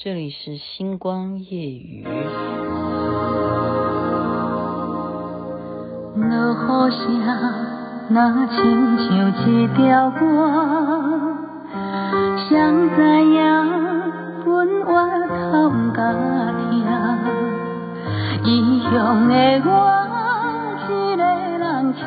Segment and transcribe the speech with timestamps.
[0.00, 2.06] 这里是星光夜雨。
[6.14, 7.20] 落雨声
[8.08, 10.20] 若亲像一条歌，
[12.48, 12.56] 谁
[12.94, 13.42] 知影
[14.46, 14.88] 阮怨
[15.26, 16.14] 透毋敢
[16.70, 16.86] 听，
[18.44, 19.34] 异乡的
[19.66, 19.68] 我，
[20.88, 21.98] 一个人凄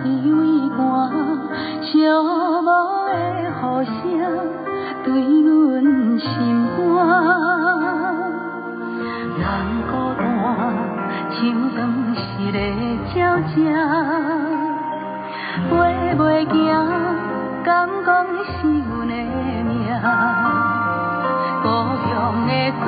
[22.31, 22.88] 乡的歌，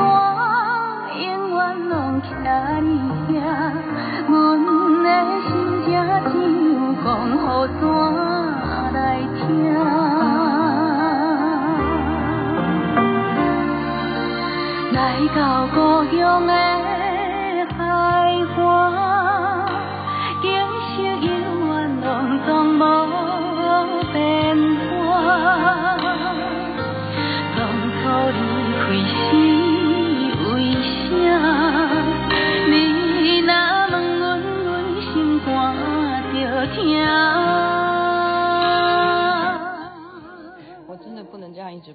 [1.19, 2.23] 永远拢徛
[2.81, 2.87] 你
[3.27, 3.41] 遐，
[4.29, 4.31] 阮
[5.03, 5.07] 的
[5.41, 5.51] 心
[5.83, 5.87] 情
[6.31, 7.35] 只有讲予
[7.81, 7.83] 山
[8.93, 8.97] 来
[9.35, 9.43] 听。
[14.93, 14.97] 来
[15.35, 15.37] 到
[15.75, 15.77] 故
[16.15, 16.17] 乡
[16.47, 16.53] 的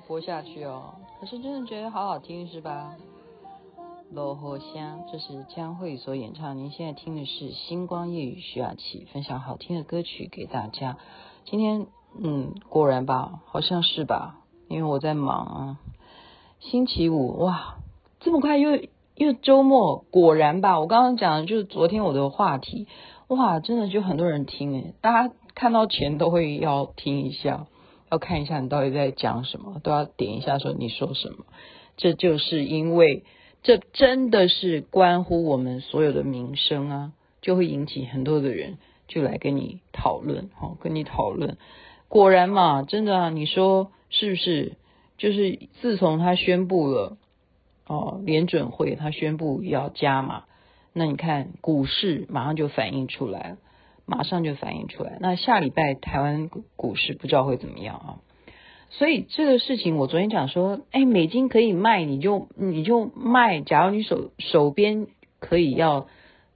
[0.07, 0.95] 播下去哦。
[1.21, 2.95] 可是真的觉得好好听，是吧？
[4.11, 6.57] 落雨声，这是江慧所演唱。
[6.57, 10.97] 您现在听的是《星光夜雨》，徐雅琪分享好听的歌曲给大家。
[11.45, 11.87] 今天，
[12.19, 14.41] 嗯，果然吧，好像是吧？
[14.69, 15.79] 因为我在忙啊。
[16.59, 17.77] 星期五，哇，
[18.21, 18.81] 这么快又
[19.15, 20.81] 又周末，果然吧？
[20.81, 22.87] 我刚刚讲的就是昨天我的话题，
[23.27, 27.67] 哇，真的就很多人听诶，大家看到钱都会要听一下。
[28.11, 31.45] 要看一下你到底在讲什么，都要点一下说你说什么。
[31.97, 33.25] 这就是因为
[33.63, 38.79] 这真的是关乎我们所有的民生啊，就会引起很多的人
[39.09, 41.57] 就来跟你讨论，好，跟你讨论。
[42.09, 44.73] 果然嘛，真的啊，你说是不是？
[45.19, 47.17] 就是自从他宣布了
[47.89, 50.45] 哦，联准会他宣布要加码，
[50.93, 53.57] 那你看股市马上就反映出来了。
[54.09, 55.19] 马上就反映出来。
[55.21, 58.09] 那下礼拜台湾股市不知道会怎么样啊？
[58.91, 63.61] 所以这个事情，我昨天讲说，哎，美金可以卖，你就你就卖。
[63.61, 65.09] 假如你手手边
[65.41, 66.07] 可以要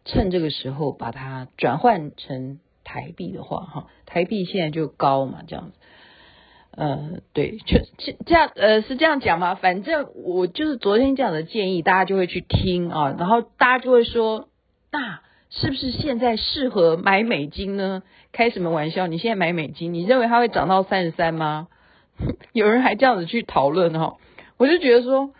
[0.07, 5.79] 趁这个时候把它转换成台币的话，哈，台币现在就高嘛，这样子。
[6.71, 9.55] 呃，对，就这这样，呃，是这样讲吗？
[9.57, 14.49] 反正我就是昨天这样的建议，大家就会去听啊，然后大家就会说，
[14.91, 15.21] 那。
[15.55, 18.03] 是不是现在适合买美金呢？
[18.33, 19.07] 开什么玩笑？
[19.07, 21.69] 你现在买美金，你认为它会涨到三十三吗？
[22.55, 24.17] 有人还这样子去讨论哈，
[24.57, 25.35] 我就觉得说，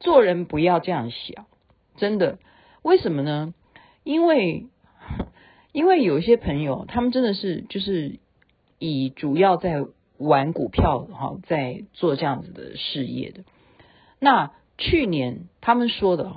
[0.00, 1.46] 做人不要这样想，
[1.96, 2.40] 真的。
[2.82, 3.54] 为什么呢？
[4.02, 4.66] 因为
[5.70, 8.18] 因为有一些朋友，他们真的是就是
[8.80, 9.84] 以主要在
[10.18, 13.44] 玩股票哈，在做这样子的事业的。
[14.18, 16.32] 那去年他们说的，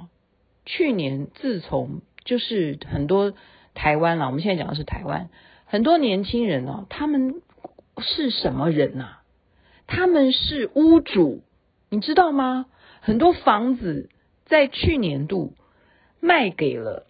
[0.63, 2.01] 去年自从。
[2.25, 3.33] 就是很多
[3.73, 5.29] 台湾啦，我们现在讲的是台湾，
[5.65, 7.41] 很多年轻人哦，他们
[7.99, 9.19] 是什么人呐？
[9.87, 11.43] 他们是屋主，
[11.89, 12.65] 你知道吗？
[13.01, 14.09] 很多房子
[14.45, 15.53] 在去年度
[16.19, 17.05] 卖给了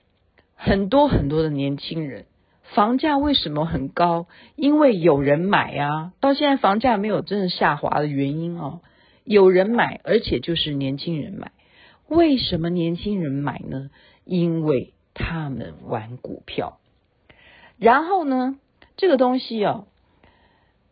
[0.56, 2.26] 很多很多的年轻人，
[2.64, 4.28] 房价为什么很高？
[4.58, 8.82] 因为有人买啊，到现在房价没有真的下滑的原因哦，
[9.24, 11.54] 有人买，而且就是年轻人买。
[12.10, 13.90] 为什么年轻人买呢？
[14.26, 16.78] 因为他们玩股票，
[17.78, 18.60] 然后呢，
[18.98, 19.86] 这个东西啊，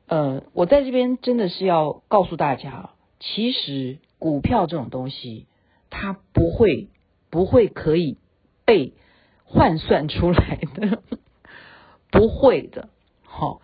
[0.07, 5.45] 呃，我在这边真的是要告诉大家，其实股票这种东西，
[5.89, 6.87] 它不会
[7.29, 8.17] 不会可以
[8.63, 8.93] 被
[9.43, 11.03] 换算出来的，
[12.09, 12.87] 不会的，
[13.25, 13.59] 好，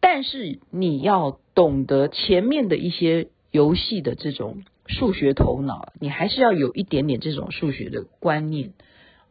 [0.00, 8.72] 但是你要懂得前面的一些游戏的这种数学头脑，你还是要有一点点这种数学的观念，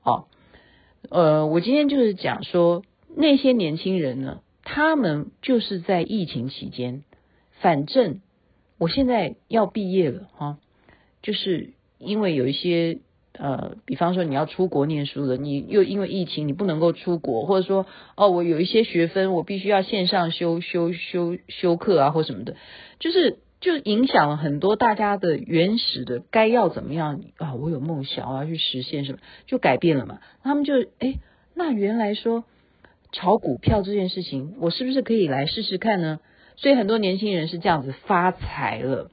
[0.03, 0.25] 啊。
[1.09, 2.83] 呃，我今天就是讲说
[3.15, 7.03] 那些年轻人呢，他们就是在疫情期间，
[7.59, 8.21] 反正
[8.77, 10.57] 我现在要毕业了哈，
[11.21, 12.99] 就是因为有一些
[13.33, 17.85] 呃，比方说你要出国念书的，你又因为疫情你不能够出国，或者说
[18.15, 22.55] 哦，我有一些学分我必须要线上修修修修课啊或什么的，
[22.99, 23.37] 就是。
[23.63, 27.55] 就影响了很多大家的原始的该要怎么样啊？
[27.55, 30.19] 我有梦想，我要去实现什么，就改变了嘛。
[30.43, 31.15] 他们就哎，
[31.55, 32.43] 那原来说
[33.13, 36.19] 炒股票这件事情，我是不是可以来试试看呢？
[36.57, 39.09] 所以很多年轻人是这样子发财了。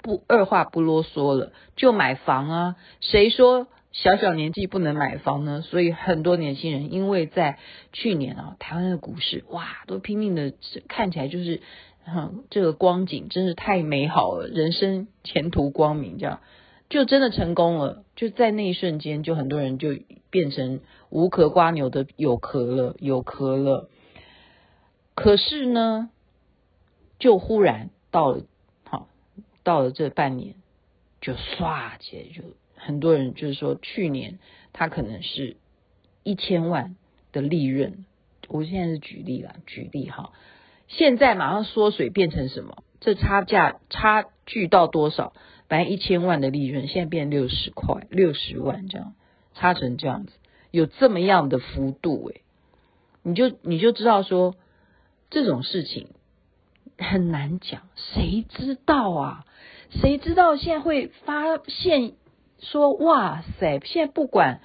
[0.00, 2.76] 不二话不啰嗦了，就买房啊！
[3.00, 5.60] 谁说小小年纪不能买房呢？
[5.62, 7.58] 所以很多年轻人因为在
[7.92, 10.52] 去年啊，台湾的股市哇，都拼命的，
[10.86, 11.60] 看起来就是，
[12.10, 16.40] 嗯，这个光景真是太美好了，人生前途光明，这样
[16.88, 18.04] 就真的成功了。
[18.16, 19.90] 就在那一瞬间，就很多人就
[20.30, 23.90] 变成无壳瓜牛的有壳了，有壳了。
[25.14, 26.10] 可是呢，
[27.18, 28.42] 就忽然到了。
[28.84, 29.06] 好
[29.62, 30.54] 到了这半年，
[31.20, 32.42] 就唰起来，就
[32.74, 34.38] 很多人就是说，去年
[34.72, 35.58] 他可能是
[36.22, 36.96] 一千万
[37.32, 38.06] 的利润，
[38.48, 40.32] 我现在是举例啦，举例哈，
[40.88, 42.82] 现在马上缩水变成什么？
[43.00, 45.32] 这差价差距到多少？
[45.68, 49.14] 本来一千万的利润，现在变六十块、六十万这样，
[49.54, 50.32] 差成这样子，
[50.70, 52.42] 有这么样的幅度诶，
[53.22, 54.56] 你就你就知道说
[55.30, 56.08] 这种事情。
[57.00, 59.44] 很难讲，谁知道啊？
[59.90, 62.14] 谁知道现在会发现
[62.58, 64.60] 说哇塞，现在不管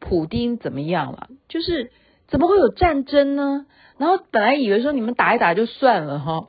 [0.00, 1.92] 普丁怎么样了，就是
[2.28, 3.66] 怎么会有战争呢？
[3.98, 6.48] 然后本来以为说你们打一打就算了哈，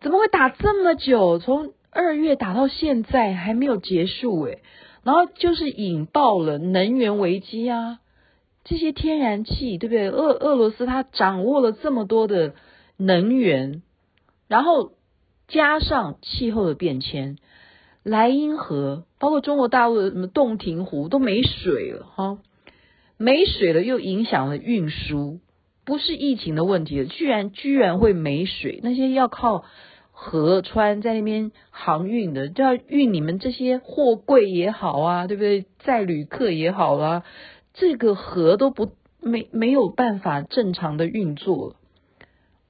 [0.00, 1.38] 怎么会打这么久？
[1.38, 4.62] 从二月打到现在还没有结束诶，
[5.02, 7.98] 然后就是引爆了能源危机啊，
[8.64, 10.08] 这些天然气对不对？
[10.10, 12.54] 俄俄罗斯它掌握了这么多的
[12.96, 13.82] 能源。
[14.48, 14.92] 然后
[15.48, 17.38] 加上气候的变迁，
[18.02, 22.38] 莱茵河包括中国大陆的什么洞庭湖都没水了哈，
[23.22, 25.40] 没水了又影响了运输，
[25.84, 29.62] 不是疫情的问题了，居然居然会没水，那些要靠
[30.10, 35.66] 河川在那边航运的，就要运你们这些货柜也好啊，对不对？
[35.80, 37.24] 载旅客也好啊，
[37.74, 41.76] 这个河都不没没有办法正常的运作。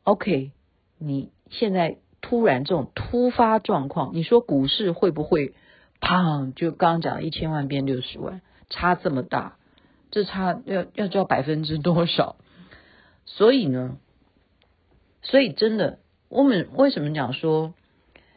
[0.02, 0.50] OK，
[0.98, 1.30] 你。
[1.52, 5.52] 现在突然这种突发状况，你说股市会不会
[6.00, 6.54] 砰？
[6.54, 9.56] 就刚刚讲一千万变六十万，差这么大，
[10.10, 12.36] 这差要要交百分之多少？
[13.26, 13.98] 所以呢，
[15.22, 15.98] 所以真的，
[16.28, 17.74] 我们为什么讲说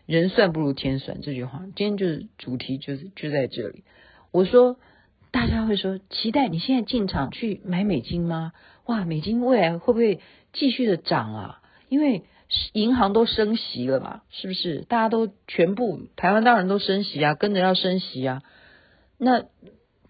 [0.06, 1.64] 人算不如天算这句话？
[1.76, 3.84] 今天就是主题，就是就在这里。
[4.32, 4.78] 我说
[5.32, 8.52] 大家会说期待你现在进场去买美金吗？
[8.86, 10.20] 哇，美金未来会不会
[10.52, 11.62] 继续的涨啊？
[11.90, 12.24] 因为
[12.74, 14.82] 银行都升息了嘛，是不是？
[14.82, 18.44] 大家都全部台湾当然都升息啊，跟着要升息啊。
[19.18, 19.42] 那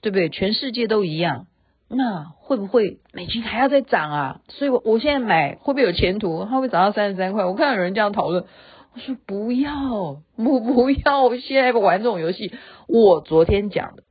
[0.01, 0.27] 对不对？
[0.27, 1.48] 全世界都一样。
[1.95, 4.42] 那会不会美金还要再涨啊？
[4.50, 6.45] 所以我我现在买会不会有前途？
[6.45, 7.45] 它会会涨到三十三块？
[7.45, 8.45] 我看到有人这样讨论，
[8.94, 12.51] 我说不要，不不要，我现在不玩这种游戏。
[12.88, 14.04] 我昨天讲的，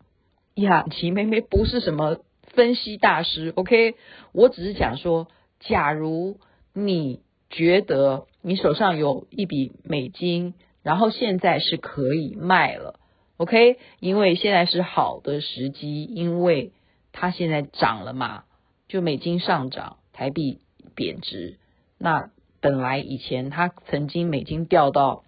[0.54, 2.18] 雅琪妹妹不是什么
[2.52, 3.94] 分析大师，OK？
[4.32, 5.28] 我只是讲说，
[5.60, 6.38] 假如
[6.72, 7.20] 你。
[7.54, 12.98] 觉得你手上有一笔美金，然后现在是可以卖了
[13.36, 13.76] ，OK？
[14.00, 16.72] 因为现在是好的时机，因为
[17.12, 18.44] 它现在涨了嘛，
[18.88, 20.60] 就美金上涨，台币
[20.94, 21.58] 贬值。
[21.98, 22.30] 那
[22.60, 25.24] 本来以前它曾经美金掉到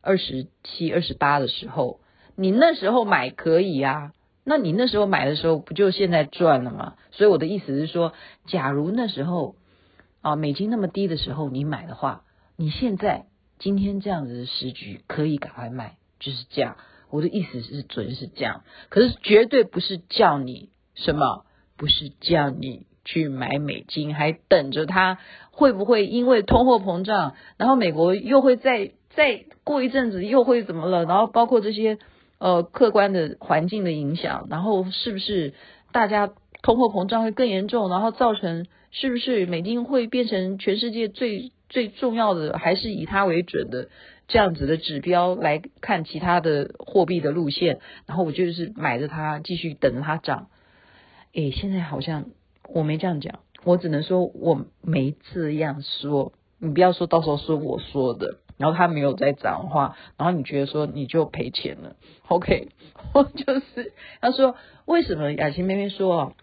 [0.00, 2.00] 二十七、二十八的时候，
[2.36, 4.12] 你那时候买可以啊，
[4.44, 6.94] 那你那时候买的时候不就现在赚了吗？
[7.10, 8.12] 所以我的意思是说，
[8.46, 9.56] 假如那时候。
[10.24, 12.22] 啊，美金那么低的时候你买的话，
[12.54, 13.26] 你现在
[13.58, 16.76] 今天这样子的时局可以赶快卖，就是这样。
[17.10, 21.44] 我的意思是准是这样，可是绝对不是叫你什么，
[21.76, 25.18] 不是叫你去买美金，还等着它
[25.50, 31.04] 会不会因为通货膨胀，然后美国又会再再过一阵子又会怎么了？
[31.04, 31.98] 然后包括这些
[32.38, 35.54] 呃客观的环境的影响，然后是不是
[35.92, 36.30] 大家
[36.62, 38.66] 通货膨胀会更严重，然后造成。
[38.94, 43.88] 是不是美金会变成全世界最最重要的，还是以它为准的
[44.28, 47.80] 这样子的指标来看其他的货币的路线？
[48.04, 50.48] 然后我就是买着它，继续等着它涨。
[51.32, 52.26] 诶，现在好像
[52.68, 56.32] 我没这样讲，我只能说我没这样说。
[56.58, 61.96] 你不要说到时候是我说的，然后他没有再讲话，然后你觉得说你就赔钱了。
[62.28, 62.68] OK，
[63.14, 66.34] 我就是他说为什么雅琪妹妹说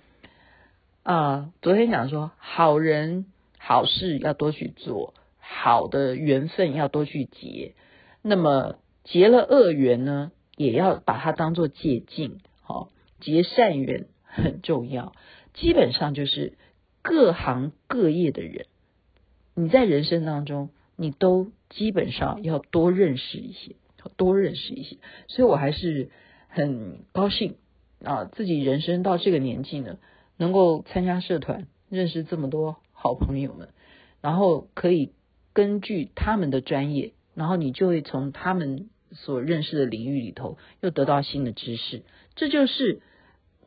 [1.03, 3.27] 啊、呃，昨天讲说，好人
[3.57, 7.75] 好事要多去做，好的缘分要多去结。
[8.21, 12.39] 那么结了恶缘呢，也要把它当做借镜。
[12.61, 12.87] 好、哦，
[13.21, 15.13] 结善缘很重要。
[15.53, 16.53] 基本上就是
[17.01, 18.65] 各行各业的人，
[19.55, 23.75] 你在人生当中，你都基本上要多认识一些，
[24.15, 24.97] 多认识一些。
[25.27, 26.09] 所以我还是
[26.47, 27.55] 很高兴
[28.03, 29.97] 啊，自己人生到这个年纪呢。
[30.41, 33.73] 能够参加社团，认识这么多好朋友们，
[34.21, 35.11] 然后可以
[35.51, 42.03] 根据他们的专业，然后你就会从他们所认识的领域里头又得到新的知识。
[42.35, 43.01] 这就是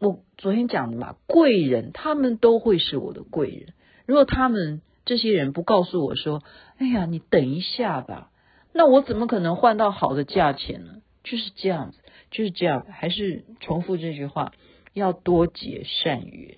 [0.03, 3.73] 我昨天讲的嘛，贵人他们都会是我的贵人。
[4.05, 6.43] 如果他们这些人不告诉我说
[6.77, 8.33] ：“哎呀，你等一下吧。”
[8.75, 11.03] 那我怎么可能换到好的价钱呢？
[11.23, 11.99] 就是这样子，
[12.33, 12.85] 就是这样。
[12.91, 14.53] 还是重复这句话：
[14.93, 16.57] 要多结善缘，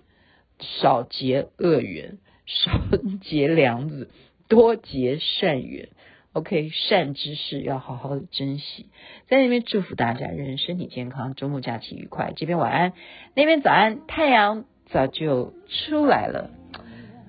[0.58, 2.80] 少结恶缘，少
[3.20, 4.08] 结梁子，
[4.48, 5.90] 多结善缘。
[6.34, 8.86] OK，善知识要好好的珍惜。
[9.28, 12.32] 在那边祝福大家，人人身体健康，周末假期愉快。
[12.36, 12.92] 这边晚安，
[13.34, 16.50] 那边早安，太阳早就出来了。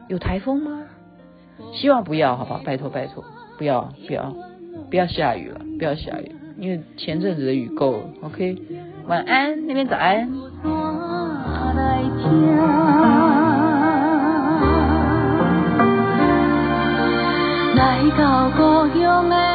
[0.10, 0.84] 有台风吗？
[1.74, 2.62] 希望不要，好不好？
[2.66, 3.24] 拜托拜托，
[3.58, 4.36] 不要不要。
[4.90, 8.10] 不要下雨了，不要下雨，因为前阵子的雨够了。
[8.24, 8.58] OK，
[9.08, 10.30] 晚安，那边早安。
[19.30, 19.55] 来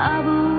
[0.00, 0.49] I will